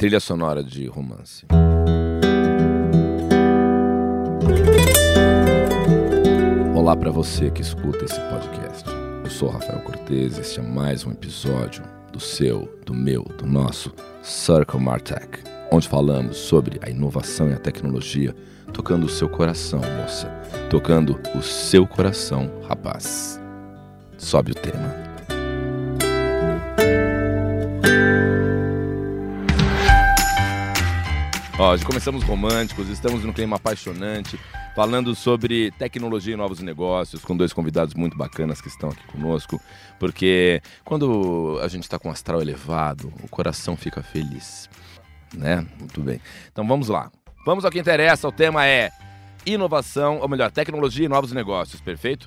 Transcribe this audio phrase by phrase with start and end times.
[0.00, 1.44] trilha sonora de romance.
[6.74, 8.88] Olá para você que escuta esse podcast.
[9.22, 13.46] Eu sou Rafael Cortez e este é mais um episódio do seu, do meu, do
[13.46, 13.92] nosso
[14.22, 18.34] Circle Martech, onde falamos sobre a inovação e a tecnologia
[18.72, 20.28] tocando o seu coração, moça,
[20.70, 23.38] tocando o seu coração, rapaz.
[24.16, 25.09] Sobe o tema.
[31.62, 34.40] Ó, já começamos românticos, estamos num clima apaixonante,
[34.74, 39.60] falando sobre tecnologia e novos negócios, com dois convidados muito bacanas que estão aqui conosco,
[39.98, 44.70] porque quando a gente está com o astral elevado, o coração fica feliz,
[45.34, 45.66] né?
[45.78, 46.18] Muito bem.
[46.50, 47.12] Então vamos lá.
[47.44, 48.90] Vamos ao que interessa, o tema é
[49.44, 52.26] inovação, ou melhor, tecnologia e novos negócios, perfeito?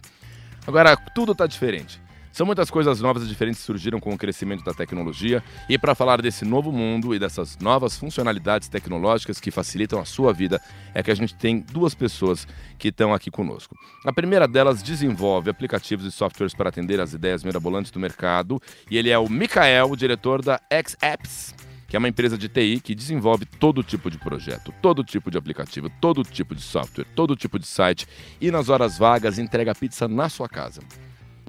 [0.67, 1.99] Agora, tudo está diferente.
[2.33, 5.93] São muitas coisas novas e diferentes que surgiram com o crescimento da tecnologia, e para
[5.93, 10.59] falar desse novo mundo e dessas novas funcionalidades tecnológicas que facilitam a sua vida,
[10.95, 12.47] é que a gente tem duas pessoas
[12.79, 13.77] que estão aqui conosco.
[14.03, 18.97] A primeira delas desenvolve aplicativos e softwares para atender as ideias mirabolantes do mercado, e
[18.97, 21.53] ele é o Mikael, o diretor da X-Apps
[21.87, 25.37] que é uma empresa de TI que desenvolve todo tipo de projeto, todo tipo de
[25.37, 28.07] aplicativo, todo tipo de software, todo tipo de site
[28.41, 30.81] e nas horas vagas entrega pizza na sua casa.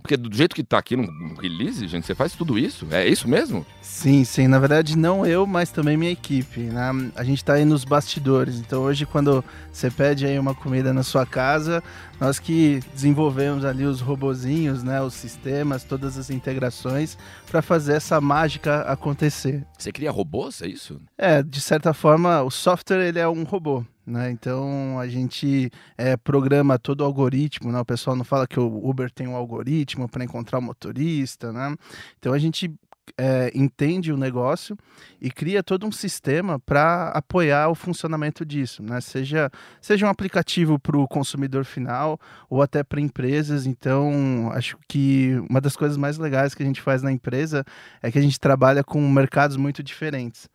[0.04, 2.86] Porque do jeito que tá aqui no release, gente, você faz tudo isso?
[2.90, 3.64] É isso mesmo?
[3.80, 4.46] Sim, sim.
[4.46, 6.60] Na verdade, não eu, mas também minha equipe.
[6.60, 7.10] Né?
[7.16, 8.56] A gente tá aí nos bastidores.
[8.56, 11.82] Então, hoje, quando você pede aí uma comida na sua casa,
[12.20, 15.00] nós que desenvolvemos ali os robozinhos, né?
[15.00, 17.16] Os sistemas, todas as integrações
[17.50, 19.64] para fazer essa mágica acontecer.
[19.78, 21.00] Você cria robôs, é isso?
[21.16, 23.82] É, de certa forma, o software ele é um robô.
[24.06, 24.30] Né?
[24.30, 27.80] Então a gente é, programa todo o algoritmo, né?
[27.80, 31.74] o pessoal não fala que o Uber tem um algoritmo para encontrar o motorista, né?
[32.18, 32.70] então a gente
[33.16, 34.76] é, entende o negócio
[35.20, 39.00] e cria todo um sistema para apoiar o funcionamento disso, né?
[39.00, 43.66] seja, seja um aplicativo para o consumidor final ou até para empresas.
[43.66, 47.64] Então, acho que uma das coisas mais legais que a gente faz na empresa
[48.02, 50.48] é que a gente trabalha com mercados muito diferentes.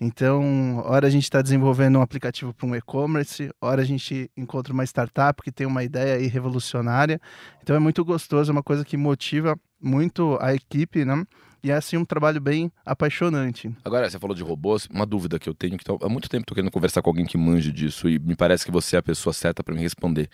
[0.00, 4.72] Então, hora a gente está desenvolvendo um aplicativo para um e-commerce, hora a gente encontra
[4.72, 7.20] uma startup que tem uma ideia aí revolucionária.
[7.62, 11.24] Então é muito gostoso, é uma coisa que motiva muito a equipe, né?
[11.62, 13.74] E é assim um trabalho bem apaixonante.
[13.84, 16.42] Agora, você falou de robôs, uma dúvida que eu tenho, que tô, há muito tempo
[16.42, 19.02] estou querendo conversar com alguém que manje disso e me parece que você é a
[19.02, 20.28] pessoa certa para me responder.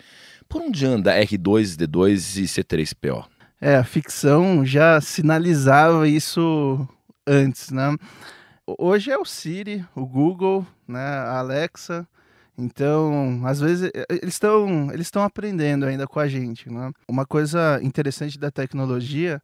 [0.47, 3.25] Por onde anda R2D2 e C3PO?
[3.59, 6.87] É, a ficção já sinalizava isso
[7.25, 7.95] antes, né?
[8.65, 12.07] Hoje é o Siri, o Google, né, a Alexa.
[12.57, 16.91] Então, às vezes eles estão eles estão aprendendo ainda com a gente, né?
[17.07, 19.41] Uma coisa interessante da tecnologia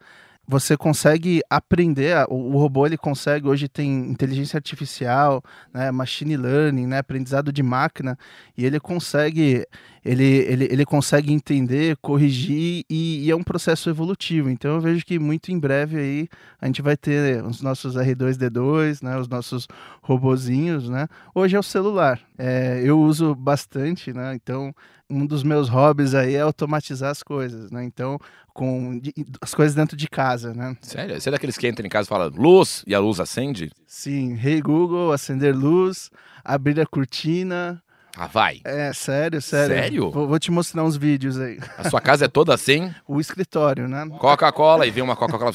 [0.50, 6.98] você consegue aprender, o, robô ele consegue, hoje tem inteligência artificial, né, machine learning, né,
[6.98, 8.18] aprendizado de máquina,
[8.58, 9.64] e ele consegue,
[10.04, 14.50] ele, ele, ele consegue entender, corrigir, e, e, é um processo evolutivo.
[14.50, 16.28] Então eu vejo que muito em breve aí
[16.60, 19.68] a gente vai ter os nossos R2D2, né, os nossos
[20.02, 21.08] robozinhos, né.
[21.36, 24.74] Hoje é o celular, é, eu uso bastante, né, então
[25.10, 27.84] um dos meus hobbies aí é automatizar as coisas, né?
[27.84, 28.20] Então,
[28.54, 29.02] com
[29.42, 30.78] as coisas dentro de casa, né?
[30.82, 31.20] Sério?
[31.20, 33.72] Você é daqueles que entram em casa e fala luz e a luz acende?
[33.88, 36.12] Sim, Hey Google, acender luz,
[36.44, 37.82] abrir a cortina,
[38.20, 38.60] ah, vai.
[38.66, 39.76] É, sério, sério.
[39.76, 40.12] Sério?
[40.12, 41.58] Vou, vou, te mostrar uns vídeos aí.
[41.78, 42.94] A sua casa é toda assim?
[43.08, 44.06] o escritório, né?
[44.20, 45.54] Coca-Cola e vem uma Coca-Cola.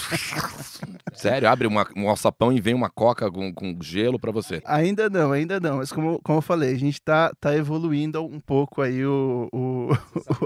[1.12, 4.62] sério, abre uma, um alçapão e vem uma Coca com, com gelo para você.
[4.64, 5.76] Ainda não, ainda não.
[5.76, 9.90] Mas como, como eu falei, a gente tá, tá evoluindo um pouco aí o, o,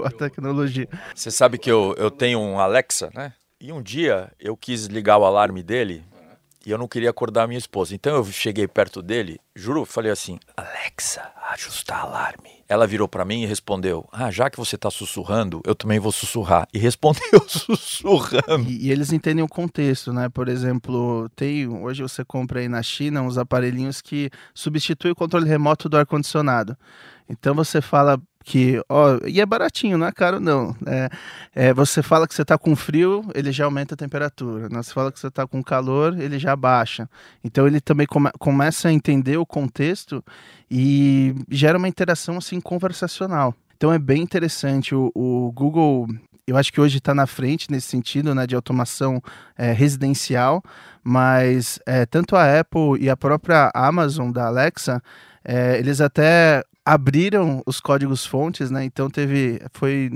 [0.03, 0.89] a tecnologia.
[1.15, 3.31] Você sabe que eu, eu tenho um Alexa, né?
[3.61, 6.03] E um dia eu quis ligar o alarme dele
[6.65, 7.95] e eu não queria acordar minha esposa.
[7.95, 12.59] Então eu cheguei perto dele, juro, falei assim: Alexa, ajustar alarme.
[12.67, 16.11] Ela virou para mim e respondeu: Ah, já que você tá sussurrando, eu também vou
[16.11, 16.67] sussurrar.
[16.73, 18.69] E respondeu sussurrando.
[18.69, 20.29] E, e, eles entendem o contexto, né?
[20.29, 25.47] Por exemplo, tem hoje você compra aí na China uns aparelhinhos que substituem o controle
[25.47, 26.77] remoto do ar condicionado.
[27.27, 30.75] Então você fala que, ó, e é baratinho, não é caro não.
[30.85, 31.09] É,
[31.53, 34.69] é você fala que você está com frio, ele já aumenta a temperatura.
[34.69, 34.81] Né?
[34.81, 37.09] Você fala que você está com calor, ele já baixa.
[37.43, 40.23] Então ele também come, começa a entender o contexto
[40.71, 43.53] e gera uma interação assim conversacional.
[43.75, 44.95] Então é bem interessante.
[44.95, 46.07] O, o Google,
[46.47, 49.21] eu acho que hoje está na frente nesse sentido, né, de automação
[49.57, 50.63] é, residencial,
[51.03, 55.01] mas é, tanto a Apple e a própria Amazon da Alexa,
[55.43, 58.83] é, eles até abriram os códigos fontes, né?
[58.83, 60.09] Então teve foi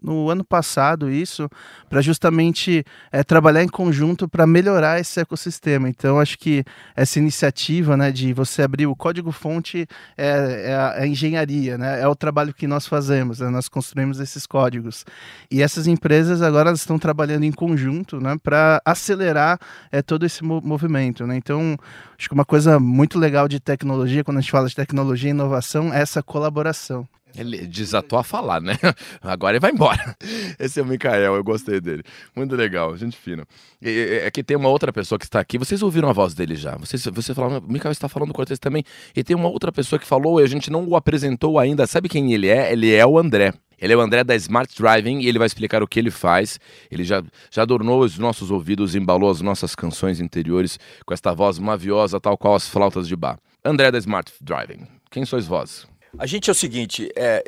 [0.00, 1.48] no ano passado isso
[1.88, 5.88] para justamente é, trabalhar em conjunto para melhorar esse ecossistema.
[5.88, 6.64] Então, acho que
[6.96, 9.86] essa iniciativa né, de você abrir o código-fonte
[10.16, 13.68] é, é, a, é, a, engenharia, né, é o trabalho que nós fazemos, né, nós
[13.68, 15.04] construímos esses códigos.
[15.50, 19.58] E essas empresas agora estão trabalhando em conjunto né, para acelerar
[19.90, 21.26] é, todo esse movimento.
[21.26, 21.36] Né?
[21.36, 21.76] Então,
[22.18, 25.32] acho que uma coisa muito legal de tecnologia, quando a gente fala de tecnologia e
[25.32, 27.06] inovação, é essa colaboração.
[27.36, 28.76] Ele desatou a falar, né?
[29.22, 30.16] Agora ele vai embora.
[30.58, 32.02] Esse é o Mikael, eu gostei dele.
[32.36, 33.46] Muito legal, gente fina.
[33.80, 35.58] É que tem uma outra pessoa que está aqui.
[35.58, 36.76] Vocês ouviram a voz dele já?
[36.76, 38.84] Vocês, você falou, o Mikael está falando com vocês também.
[39.16, 41.86] E tem uma outra pessoa que falou e a gente não o apresentou ainda.
[41.86, 42.72] Sabe quem ele é?
[42.72, 43.52] Ele é o André.
[43.82, 46.60] Ele é o André da Smart Driving e ele vai explicar o que ele faz.
[46.88, 47.20] Ele já,
[47.50, 52.38] já adornou os nossos ouvidos, embalou as nossas canções interiores com esta voz maviosa, tal
[52.38, 53.40] qual as flautas de bar.
[53.64, 54.86] André da Smart Driving.
[55.10, 55.91] Quem sois vós?
[56.18, 57.42] A gente é o seguinte, é,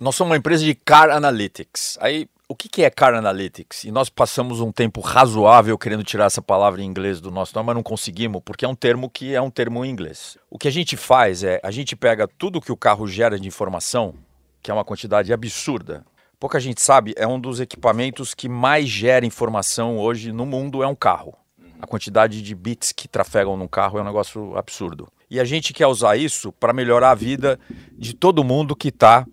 [0.00, 1.98] nós somos uma empresa de Car Analytics.
[2.00, 3.82] Aí, o que, que é Car Analytics?
[3.82, 7.66] E nós passamos um tempo razoável querendo tirar essa palavra em inglês do nosso nome,
[7.66, 10.38] mas não conseguimos, porque é um termo que é um termo em inglês.
[10.48, 13.48] O que a gente faz é, a gente pega tudo que o carro gera de
[13.48, 14.14] informação,
[14.62, 16.04] que é uma quantidade absurda.
[16.38, 20.86] Pouca gente sabe, é um dos equipamentos que mais gera informação hoje no mundo é
[20.86, 21.34] um carro.
[21.82, 25.08] A quantidade de bits que trafegam num carro é um negócio absurdo.
[25.30, 27.58] E a gente quer usar isso para melhorar a vida
[27.92, 29.26] de todo mundo que está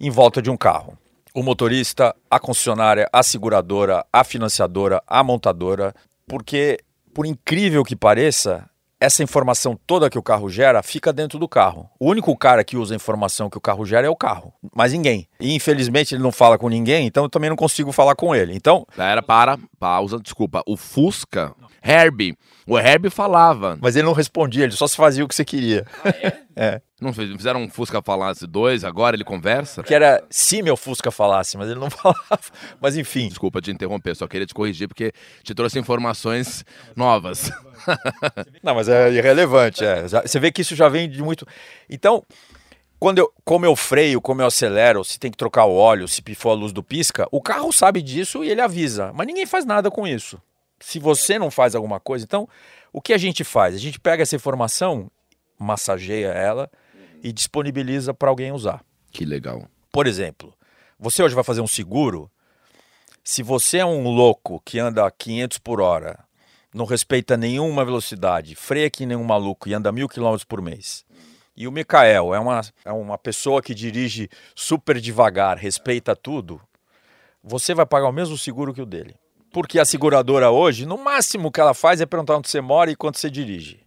[0.00, 0.96] em volta de um carro.
[1.34, 5.94] O motorista, a concessionária, a seguradora, a financiadora, a montadora,
[6.26, 6.78] porque,
[7.14, 8.68] por incrível que pareça,
[9.00, 11.88] essa informação toda que o carro gera fica dentro do carro.
[11.98, 14.92] O único cara que usa a informação que o carro gera é o carro, mas
[14.92, 15.28] ninguém.
[15.40, 18.54] E infelizmente ele não fala com ninguém, então eu também não consigo falar com ele.
[18.54, 18.86] Então.
[18.96, 20.62] Era para, pausa, desculpa.
[20.66, 22.36] O Fusca Herbie.
[22.66, 23.78] O Herbie falava.
[23.80, 25.86] Mas ele não respondia, ele só se fazia o que você queria.
[26.04, 26.38] Ah, é?
[26.58, 26.82] É.
[27.00, 29.82] Não fizeram um Fusca falasse dois, agora ele conversa?
[29.84, 32.40] Que era se meu Fusca falasse, mas ele não falava.
[32.80, 33.28] Mas enfim.
[33.28, 35.12] Desculpa te interromper, só queria te corrigir porque
[35.44, 36.64] te trouxe informações
[36.96, 37.52] novas.
[38.60, 39.84] não, mas é irrelevante.
[39.84, 40.02] É.
[40.02, 41.46] Você vê que isso já vem de muito.
[41.88, 42.24] Então,
[42.98, 46.20] quando eu, como eu freio, como eu acelero, se tem que trocar o óleo, se
[46.20, 49.12] pifou a luz do pisca, o carro sabe disso e ele avisa.
[49.14, 50.42] Mas ninguém faz nada com isso
[50.80, 52.48] se você não faz alguma coisa, então
[52.92, 53.74] o que a gente faz?
[53.74, 55.10] A gente pega essa informação,
[55.58, 56.70] massageia ela
[57.22, 58.84] e disponibiliza para alguém usar.
[59.10, 59.68] Que legal.
[59.90, 60.54] Por exemplo,
[60.98, 62.30] você hoje vai fazer um seguro.
[63.24, 66.18] Se você é um louco que anda a 500 por hora,
[66.72, 71.04] não respeita nenhuma velocidade, freia que nem um maluco e anda mil quilômetros por mês,
[71.60, 76.60] e o Mikael é uma, é uma pessoa que dirige super devagar, respeita tudo,
[77.42, 79.16] você vai pagar o mesmo seguro que o dele.
[79.52, 82.96] Porque a seguradora hoje, no máximo que ela faz é perguntar onde você mora e
[82.96, 83.80] quanto você dirige.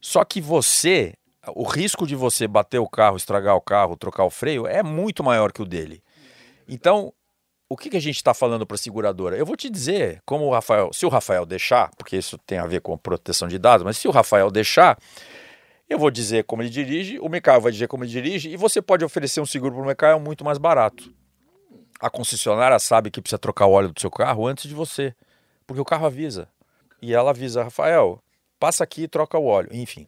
[0.00, 1.14] Só que você,
[1.54, 5.22] o risco de você bater o carro, estragar o carro, trocar o freio é muito
[5.22, 6.02] maior que o dele.
[6.68, 7.12] Então,
[7.68, 9.36] o que, que a gente está falando para a seguradora?
[9.36, 12.66] Eu vou te dizer, como o Rafael, se o Rafael deixar, porque isso tem a
[12.66, 14.98] ver com proteção de dados, mas se o Rafael deixar,
[15.88, 18.80] eu vou dizer como ele dirige, o Mikael vai dizer como ele dirige, e você
[18.80, 21.12] pode oferecer um seguro para o Mikael muito mais barato
[22.00, 25.14] a concessionária sabe que precisa trocar o óleo do seu carro antes de você,
[25.66, 26.48] porque o carro avisa.
[27.02, 28.22] E ela avisa, Rafael,
[28.60, 29.70] passa aqui e troca o óleo.
[29.72, 30.06] Enfim,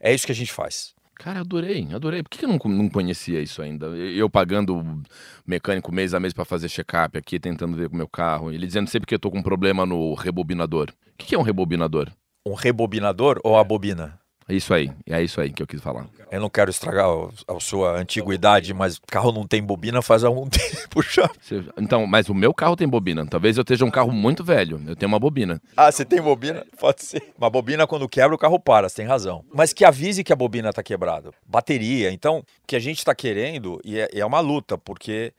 [0.00, 0.94] é isso que a gente faz.
[1.16, 2.22] Cara, adorei, adorei.
[2.22, 3.86] Por que eu não, não conhecia isso ainda?
[3.86, 5.02] Eu pagando
[5.46, 8.50] mecânico mês a mês para fazer check-up aqui, tentando ver com o meu carro.
[8.50, 10.90] Ele dizendo sempre que eu tô com um problema no rebobinador.
[10.90, 12.10] O que é um rebobinador?
[12.46, 14.18] Um rebobinador ou a bobina?
[14.46, 16.06] É isso aí, é isso aí que eu quis falar.
[16.30, 21.02] Eu não quero estragar a, sua antiguidade, mas carro não tem bobina faz algum tempo
[21.02, 21.30] já.
[21.78, 23.26] Então, mas o meu carro tem bobina.
[23.26, 24.82] Talvez eu esteja um carro muito velho.
[24.86, 25.62] Eu tenho uma bobina.
[25.74, 26.66] Ah, você tem bobina?
[26.78, 27.32] Pode ser.
[27.38, 29.44] Uma bobina, quando quebra, o carro para, você tem razão.
[29.52, 31.30] Mas que avise que a bobina está quebrada.
[31.46, 32.10] Bateria.
[32.10, 35.32] Então, o que a gente está querendo, e é, é uma luta, porque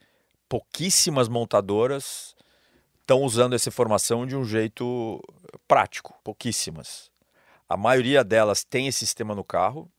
[0.48, 2.34] pouquíssimas montadoras
[3.02, 5.22] estão usando essa informação de um jeito
[5.68, 6.12] prático.
[6.24, 7.14] Pouquíssimas.
[7.68, 9.90] A maioria delas tem esse sistema no carro.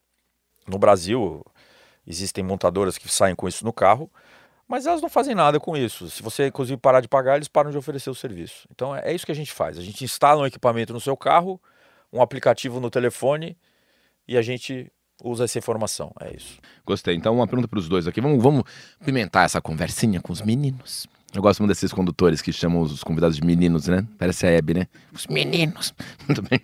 [0.67, 1.45] No Brasil,
[2.05, 4.11] existem montadoras que saem com isso no carro,
[4.67, 6.09] mas elas não fazem nada com isso.
[6.09, 8.67] Se você, inclusive, parar de pagar, eles param de oferecer o serviço.
[8.71, 9.77] Então, é isso que a gente faz.
[9.77, 11.61] A gente instala um equipamento no seu carro,
[12.11, 13.57] um aplicativo no telefone
[14.27, 14.91] e a gente
[15.23, 16.11] usa essa informação.
[16.19, 16.59] É isso.
[16.85, 17.15] Gostei.
[17.15, 18.21] Então, uma pergunta para os dois aqui.
[18.21, 18.63] Vamos, vamos
[19.03, 21.07] pimentar essa conversinha com os meninos.
[21.33, 24.05] Eu gosto muito desses condutores que chamam os convidados de meninos, né?
[24.17, 24.87] Parece a Hebe, né?
[25.13, 25.93] Os meninos.
[26.27, 26.59] Muito bem.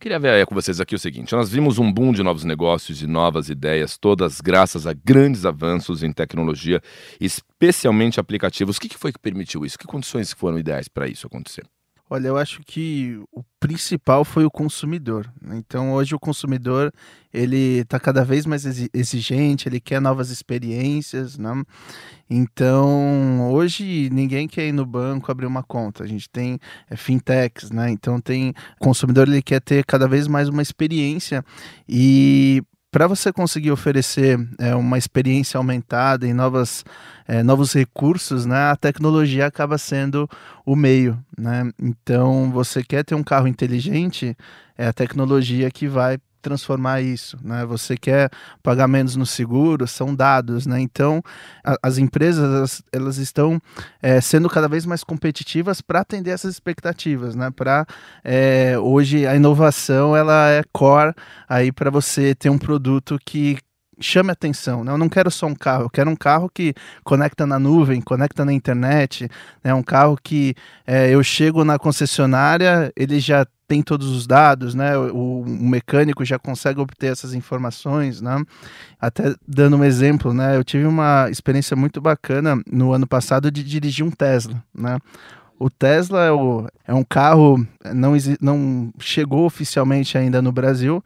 [0.00, 3.06] Queria ver com vocês aqui o seguinte: nós vimos um boom de novos negócios e
[3.06, 6.82] novas ideias, todas graças a grandes avanços em tecnologia,
[7.20, 8.76] especialmente aplicativos.
[8.76, 9.78] O que foi que permitiu isso?
[9.78, 11.64] Que condições foram ideais para isso acontecer?
[12.08, 15.26] Olha, eu acho que o principal foi o consumidor.
[15.40, 15.56] Né?
[15.56, 16.92] Então, hoje o consumidor
[17.32, 21.62] ele está cada vez mais exigente, ele quer novas experiências, né?
[22.28, 26.04] Então, hoje ninguém quer ir no banco abrir uma conta.
[26.04, 26.58] A gente tem
[26.90, 27.90] é, fintechs, né?
[27.90, 31.42] Então, tem o consumidor ele quer ter cada vez mais uma experiência
[31.88, 32.62] e
[32.94, 36.84] para você conseguir oferecer é, uma experiência aumentada em novas,
[37.26, 40.30] é, novos recursos, né, a tecnologia acaba sendo
[40.64, 41.18] o meio.
[41.36, 41.72] Né?
[41.76, 44.36] Então, você quer ter um carro inteligente,
[44.78, 47.64] é a tecnologia que vai transformar isso, né?
[47.64, 48.30] Você quer
[48.62, 50.78] pagar menos no seguro, são dados, né?
[50.78, 51.22] Então,
[51.64, 53.60] a, as empresas elas, elas estão
[54.02, 57.50] é, sendo cada vez mais competitivas para atender essas expectativas, né?
[57.50, 57.86] Para
[58.22, 61.14] é, hoje a inovação ela é core
[61.48, 63.58] aí para você ter um produto que
[64.00, 64.84] chame atenção.
[64.84, 64.92] Né?
[64.92, 68.44] Eu não quero só um carro, eu quero um carro que conecta na nuvem, conecta
[68.44, 69.28] na internet,
[69.62, 69.74] né?
[69.74, 70.54] um carro que
[70.86, 74.96] é, eu chego na concessionária, ele já tem todos os dados, né?
[74.96, 78.42] O, o, mecânico já consegue obter essas informações, né?
[79.00, 80.56] Até dando um exemplo, né?
[80.56, 84.98] Eu tive uma experiência muito bacana no ano passado de dirigir um Tesla, né?
[85.58, 91.02] O Tesla é, o, é um carro, não, não chegou oficialmente ainda no Brasil,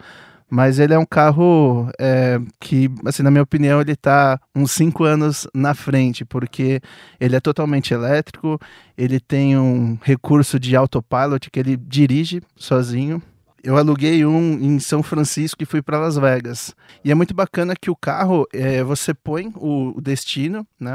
[0.50, 5.04] mas ele é um carro é, que, assim, na minha opinião, ele está uns cinco
[5.04, 6.80] anos na frente, porque
[7.20, 8.58] ele é totalmente elétrico,
[8.96, 13.22] ele tem um recurso de autopilot que ele dirige sozinho,
[13.68, 16.74] eu aluguei um em São Francisco e fui para Las Vegas.
[17.04, 20.94] E é muito bacana que o carro, é, você põe o destino, né?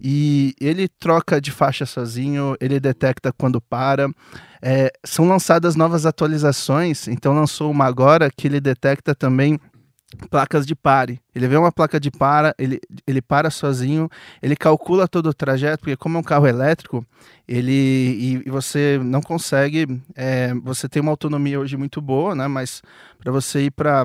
[0.00, 4.08] E ele troca de faixa sozinho, ele detecta quando para.
[4.62, 9.58] É, são lançadas novas atualizações, então lançou uma agora que ele detecta também
[10.30, 11.20] placas de pare.
[11.34, 14.08] Ele vê uma placa de para, ele, ele para sozinho,
[14.42, 17.04] ele calcula todo o trajeto, porque como é um carro elétrico,
[17.46, 22.46] ele e, e você não consegue, é, você tem uma autonomia hoje muito boa, né?
[22.48, 22.82] Mas
[23.18, 24.04] para você ir para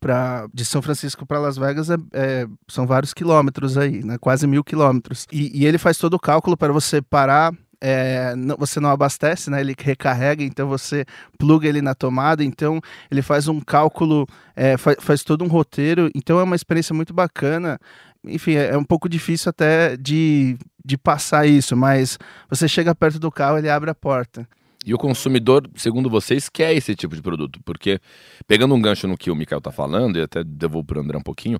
[0.00, 4.16] para de São Francisco para Las Vegas é, é, são vários quilômetros aí, né?
[4.18, 5.26] quase mil quilômetros.
[5.30, 7.52] E, e ele faz todo o cálculo para você parar
[7.86, 9.60] é, não, você não abastece, né?
[9.60, 11.04] Ele recarrega, então você
[11.38, 14.26] pluga ele na tomada, então ele faz um cálculo,
[14.56, 17.78] é, faz, faz, todo um roteiro, então é uma experiência muito bacana.
[18.24, 23.18] Enfim, é, é, um pouco difícil até de, de passar isso, mas você chega perto
[23.18, 24.48] do carro, ele abre a porta.
[24.86, 28.00] E o consumidor, segundo vocês, quer esse tipo de produto, porque
[28.46, 31.18] pegando um gancho no que o Mikael está falando, e até devolvo para o André
[31.18, 31.58] um pouquinho,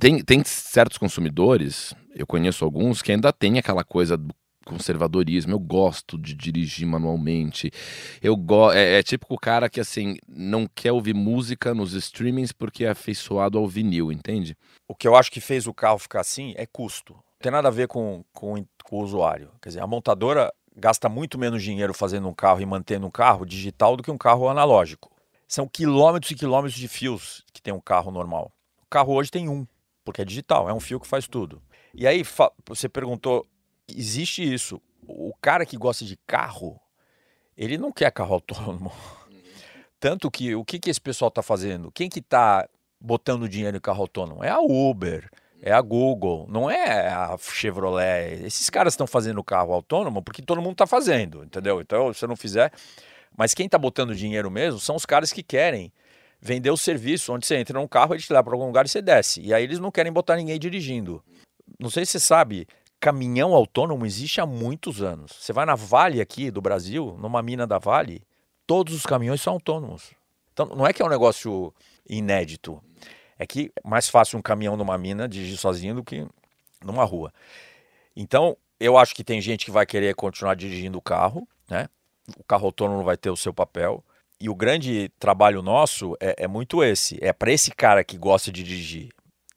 [0.00, 4.34] tem, tem certos consumidores, eu conheço alguns, que ainda tem aquela coisa do
[4.68, 5.52] conservadorismo.
[5.52, 7.70] Eu gosto de dirigir manualmente.
[8.22, 12.52] Eu go é, é típico o cara que assim não quer ouvir música nos streamings
[12.52, 14.56] porque é afeiçoado ao vinil, entende?
[14.86, 17.14] O que eu acho que fez o carro ficar assim é custo.
[17.14, 19.50] Não tem nada a ver com, com, com o usuário.
[19.62, 23.46] Quer dizer, a montadora gasta muito menos dinheiro fazendo um carro e mantendo um carro
[23.46, 25.10] digital do que um carro analógico.
[25.46, 28.52] São quilômetros e quilômetros de fios que tem um carro normal.
[28.82, 29.66] O carro hoje tem um,
[30.04, 31.62] porque é digital, é um fio que faz tudo.
[31.94, 32.22] E aí
[32.66, 33.46] você perguntou
[33.88, 34.80] existe isso.
[35.06, 36.80] O cara que gosta de carro,
[37.56, 38.92] ele não quer carro autônomo.
[40.00, 41.90] Tanto que o que, que esse pessoal está fazendo?
[41.90, 42.68] Quem que está
[43.00, 44.44] botando dinheiro em carro autônomo?
[44.44, 45.28] É a Uber,
[45.60, 48.44] é a Google, não é a Chevrolet.
[48.44, 51.80] Esses caras estão fazendo carro autônomo porque todo mundo está fazendo, entendeu?
[51.80, 52.72] Então, se eu não fizer.
[53.36, 55.92] Mas quem está botando dinheiro mesmo são os caras que querem
[56.40, 58.88] vender o serviço, onde você entra num carro, ele te leva para algum lugar e
[58.88, 59.40] você desce.
[59.40, 61.22] E aí eles não querem botar ninguém dirigindo.
[61.78, 62.66] Não sei se você sabe,
[63.00, 65.32] caminhão autônomo existe há muitos anos.
[65.40, 68.22] Você vai na Vale aqui do Brasil, numa mina da Vale,
[68.66, 70.10] todos os caminhões são autônomos.
[70.52, 71.72] Então não é que é um negócio
[72.08, 72.82] inédito.
[73.38, 76.26] É que é mais fácil um caminhão numa mina dirigir sozinho do que
[76.84, 77.32] numa rua.
[78.16, 81.88] Então, eu acho que tem gente que vai querer continuar dirigindo o carro, né?
[82.36, 84.04] O carro autônomo vai ter o seu papel.
[84.40, 87.16] E o grande trabalho nosso é, é muito esse.
[87.20, 89.08] É para esse cara que gosta de dirigir.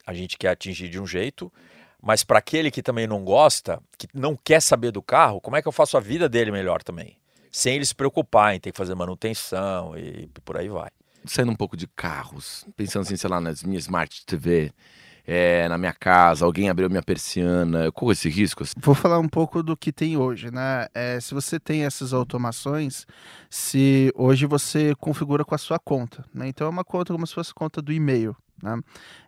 [0.06, 1.52] A gente quer atingir de um jeito
[2.01, 5.62] mas para aquele que também não gosta, que não quer saber do carro, como é
[5.62, 7.17] que eu faço a vida dele melhor também?
[7.51, 10.89] Sem ele se preocupar em ter que fazer manutenção e por aí vai.
[11.25, 14.72] Saindo um pouco de carros, pensando assim, sei lá, nas minhas Smart TV,
[15.25, 18.63] é, na minha casa, alguém abriu minha persiana, eu corro esse risco?
[18.63, 18.74] Assim?
[18.77, 20.88] Vou falar um pouco do que tem hoje, né?
[20.93, 23.05] É, se você tem essas automações,
[23.50, 26.48] se hoje você configura com a sua conta, né?
[26.48, 28.36] Então é uma conta como se fosse conta do e-mail.
[28.62, 28.80] Né?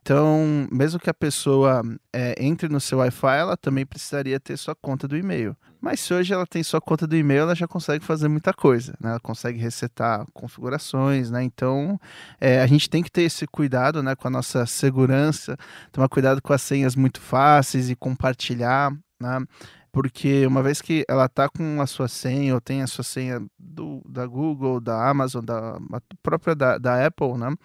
[0.02, 4.76] Então, mesmo que a pessoa é, entre no seu Wi-Fi, ela também precisaria ter sua
[4.76, 5.56] conta do e-mail.
[5.82, 8.94] Mas se hoje ela tem sua conta do e-mail, ela já consegue fazer muita coisa.
[9.02, 9.10] Né?
[9.10, 11.30] Ela consegue resetar configurações.
[11.30, 11.44] Né?
[11.44, 12.00] Então,
[12.40, 15.58] é, a gente tem que ter esse cuidado né, com a nossa segurança,
[15.92, 18.92] tomar cuidado com as senhas muito fáceis e compartilhar.
[19.20, 19.46] Né?
[19.94, 23.40] Porque uma vez que ela tá com a sua senha ou tem a sua senha
[23.60, 25.78] do, da Google, da Amazon, da
[26.24, 27.56] própria da, da Apple, né?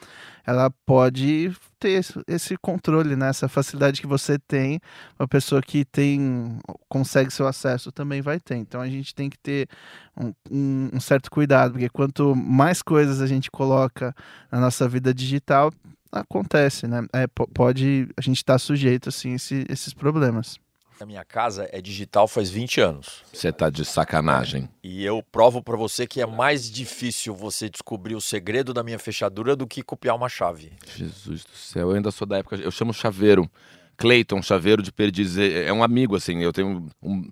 [0.47, 3.31] Ela pode ter esse controle, né?
[3.31, 4.79] Essa facilidade que você tem,
[5.19, 8.57] uma pessoa que tem consegue seu acesso também vai ter.
[8.57, 9.67] Então a gente tem que ter
[10.15, 14.15] um, um, um certo cuidado, porque quanto mais coisas a gente coloca
[14.53, 15.73] na nossa vida digital,
[16.13, 17.07] acontece, né?
[17.11, 20.59] É, pode a gente estar tá sujeito assim a esse, esses problemas.
[21.01, 23.23] A minha casa é digital faz 20 anos.
[23.33, 24.69] Você tá de sacanagem.
[24.83, 28.99] E eu provo para você que é mais difícil você descobrir o segredo da minha
[28.99, 30.73] fechadura do que copiar uma chave.
[30.97, 32.57] Jesus do céu, eu ainda sou da época.
[32.57, 33.49] Eu chamo chaveiro.
[33.97, 36.41] Clayton, chaveiro de perdiz, é, é um amigo, assim.
[36.41, 37.31] Eu tenho um.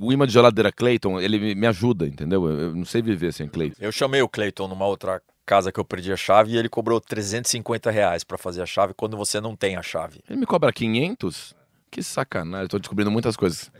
[0.00, 2.46] O imã de geladeira Clayton, ele me ajuda, entendeu?
[2.46, 3.76] Eu não sei viver sem Clayton.
[3.80, 7.00] Eu chamei o Clayton numa outra casa que eu perdi a chave e ele cobrou
[7.00, 10.20] 350 reais para fazer a chave quando você não tem a chave.
[10.28, 11.56] Ele me cobra 500?
[11.90, 13.70] Que sacanagem, tô descobrindo muitas coisas.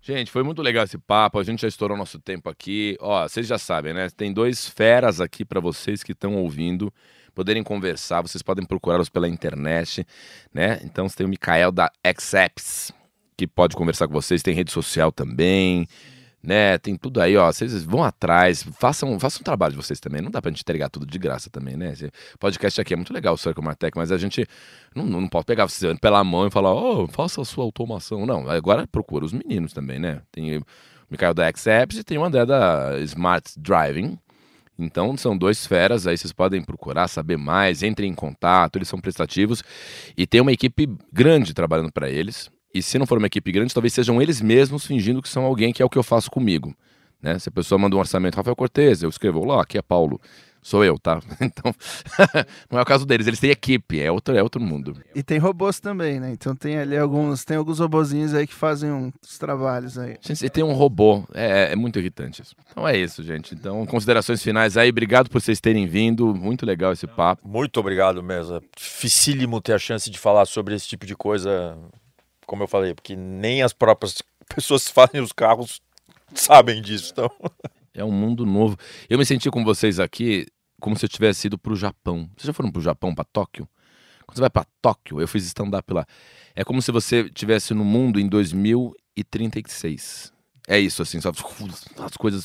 [0.00, 1.38] Gente, foi muito legal esse papo.
[1.38, 2.96] A gente já estourou nosso tempo aqui.
[3.00, 4.10] Ó, vocês já sabem, né?
[4.10, 6.92] Tem dois feras aqui para vocês que estão ouvindo
[7.34, 8.20] poderem conversar.
[8.20, 10.06] Vocês podem procurá-los pela internet,
[10.52, 10.78] né?
[10.84, 11.90] Então você tem o Mikael da
[12.20, 12.92] Xapps,
[13.34, 14.42] que pode conversar com vocês.
[14.42, 15.88] Tem rede social também
[16.44, 16.76] né?
[16.78, 17.50] Tem tudo aí, ó.
[17.50, 20.20] Vocês vão atrás, façam, façam um trabalho de vocês também.
[20.20, 21.92] Não dá pra gente entregar tudo de graça também, né?
[21.92, 24.46] Esse podcast aqui é muito legal, o Circle Martech, mas a gente
[24.94, 28.26] não, não pode pegar você pela mão e falar, oh, faça a sua automação.
[28.26, 30.20] Não, agora procura os meninos também, né?
[30.30, 30.66] Tem o
[31.10, 34.18] Mikael da X-Apps e tem o André da Smart Driving.
[34.78, 39.00] Então são dois feras, aí vocês podem procurar, saber mais, entrem em contato, eles são
[39.00, 39.62] prestativos
[40.16, 42.50] e tem uma equipe grande trabalhando para eles.
[42.74, 45.72] E se não for uma equipe grande, talvez sejam eles mesmos fingindo que são alguém
[45.72, 46.74] que é o que eu faço comigo.
[47.22, 47.38] Né?
[47.38, 50.20] Se a pessoa manda um orçamento, Rafael Cortez, eu escrevo lá, aqui é Paulo.
[50.60, 51.20] Sou eu, tá?
[51.40, 51.74] Então,
[52.70, 54.96] não é o caso deles, eles têm equipe, é outro, é outro mundo.
[55.14, 56.32] E tem robôs também, né?
[56.32, 60.16] Então tem ali alguns, tem alguns robozinhos aí que fazem uns trabalhos aí.
[60.22, 62.56] Gente, tem um robô, é, é muito irritante isso.
[62.70, 63.54] Então é isso, gente.
[63.54, 67.46] Então, considerações finais aí, obrigado por vocês terem vindo, muito legal esse papo.
[67.46, 71.76] Muito obrigado mesmo, é dificílimo ter a chance de falar sobre esse tipo de coisa
[72.46, 74.22] como eu falei, porque nem as próprias
[74.54, 75.80] pessoas que fazem os carros
[76.34, 77.12] sabem disso.
[77.12, 77.30] Então.
[77.92, 78.76] É um mundo novo.
[79.08, 80.46] Eu me senti com vocês aqui
[80.80, 82.28] como se eu tivesse ido para o Japão.
[82.36, 83.68] Vocês já foram para o Japão, para Tóquio?
[84.26, 86.04] Quando você vai para Tóquio, eu fiz stand-up lá.
[86.54, 90.32] É como se você estivesse no mundo em 2036.
[90.66, 91.38] É isso, assim, sabe?
[91.98, 92.44] As coisas.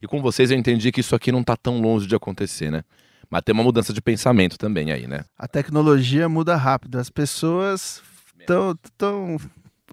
[0.00, 2.82] E com vocês eu entendi que isso aqui não está tão longe de acontecer, né?
[3.30, 5.24] Mas tem uma mudança de pensamento também aí, né?
[5.36, 6.98] A tecnologia muda rápido.
[6.98, 8.00] As pessoas
[8.40, 9.36] Estão tão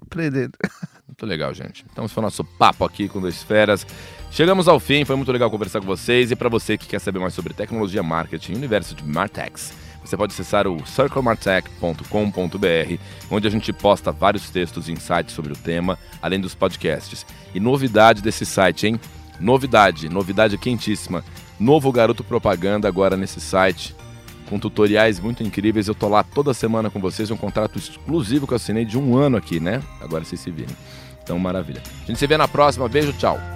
[0.01, 0.53] aprendendo.
[1.07, 1.85] Muito legal, gente.
[1.91, 3.87] Então, esse foi o nosso papo aqui com Dois Feras.
[4.31, 6.29] Chegamos ao fim, foi muito legal conversar com vocês.
[6.29, 10.17] E para você que quer saber mais sobre tecnologia, marketing e universo de Martex, você
[10.17, 12.99] pode acessar o circlemartech.com.br,
[13.31, 17.25] onde a gente posta vários textos e insights sobre o tema, além dos podcasts.
[17.53, 18.99] E novidade desse site, hein?
[19.39, 21.23] Novidade, novidade quentíssima.
[21.57, 23.95] Novo garoto propaganda agora nesse site
[24.49, 25.87] com tutoriais muito incríveis.
[25.87, 29.17] Eu tô lá toda semana com vocês, um contrato exclusivo que eu assinei de um
[29.17, 29.81] ano aqui, né?
[30.01, 30.75] Agora vocês se virem.
[31.23, 31.81] Então, maravilha.
[32.03, 32.87] A gente se vê na próxima.
[32.87, 33.54] Beijo, tchau.